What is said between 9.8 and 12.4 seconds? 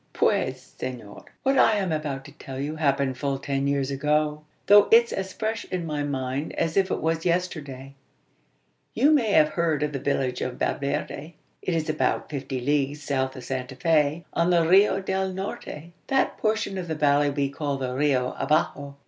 of the village of Valverde? It is about